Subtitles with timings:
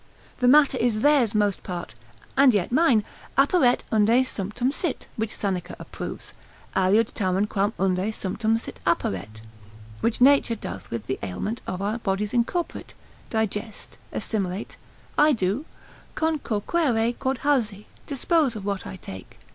[0.39, 1.93] The matter is theirs most part,
[2.35, 3.03] and yet mine,
[3.37, 6.33] apparet unde sumptum sit (which Seneca approves),
[6.75, 9.41] aliud tamen quam unde sumptum sit apparet,
[9.99, 12.95] which nature doth with the aliment of our bodies incorporate,
[13.29, 14.75] digest, assimilate,
[15.19, 15.65] I do
[16.15, 19.37] concoquere quod hausi, dispose of what I take.